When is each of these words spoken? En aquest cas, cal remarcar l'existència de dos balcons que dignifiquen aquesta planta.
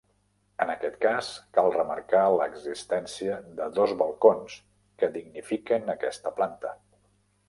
En 0.63 0.69
aquest 0.73 0.95
cas, 1.03 1.27
cal 1.57 1.67
remarcar 1.75 2.21
l'existència 2.35 3.35
de 3.59 3.67
dos 3.75 3.93
balcons 3.99 4.55
que 5.03 5.11
dignifiquen 5.19 5.95
aquesta 5.95 6.33
planta. 6.41 6.73